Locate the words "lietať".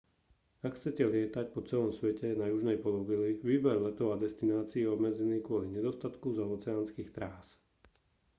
1.13-1.45